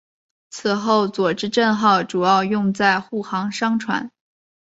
[0.49, 4.11] 此后佐治镇号主要用作护航商船。